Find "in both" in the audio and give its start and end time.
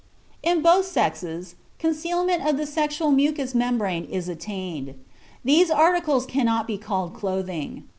0.41-0.85